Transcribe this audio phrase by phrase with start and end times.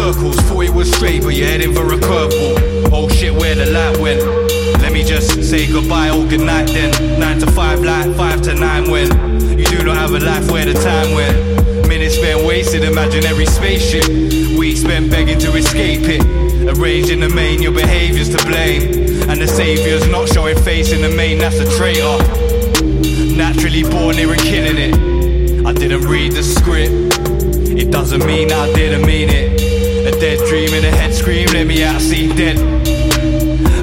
[0.00, 0.36] circles.
[0.48, 2.88] Thought it was straight, but you're heading for a curveball.
[2.90, 4.20] Oh shit, where the light went.
[4.80, 6.90] Let me just say goodbye or goodnight then.
[7.20, 9.08] Nine to five, like five to nine when
[9.58, 11.36] you do not have a life where the time went.
[11.86, 14.08] Minutes spent wasted, imaginary spaceship.
[14.58, 16.22] Weeks spent begging to escape it.
[16.72, 18.82] Arranged in the main, your behavior's to blame.
[19.28, 22.16] And the savior's not showing face in the main, that's a traitor.
[23.36, 25.66] Naturally born here and killing it.
[25.66, 27.18] I didn't read the script.
[27.82, 29.49] It doesn't mean I didn't mean it.
[30.50, 32.58] In a head scream, let me out, see dead.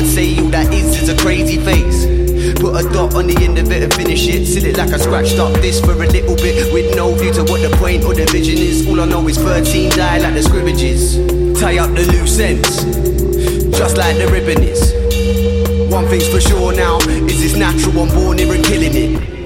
[0.00, 2.06] I'd say all that is is a crazy face.
[2.58, 4.46] Put a dot on the end of it and finish it.
[4.46, 6.72] Seal it like I scratched up this for a little bit.
[6.72, 8.88] With no view to what the point or the vision is.
[8.88, 11.18] All I know is 13 die like the scrimmages.
[11.60, 12.82] Tie up the loose ends.
[13.76, 14.80] Just like the ribbon is.
[15.92, 16.96] One thing's for sure now
[17.28, 18.00] is it's natural.
[18.00, 19.39] I'm born here and killing it.